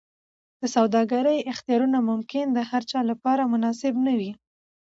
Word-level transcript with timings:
د 0.59 0.61
سوداګرۍ 0.75 1.37
اختیارونه 1.53 1.99
ممکن 2.09 2.45
د 2.53 2.59
هرچا 2.69 2.99
لپاره 3.11 3.49
مناسب 3.53 3.93
نه 4.05 4.13
وي. 4.19 4.31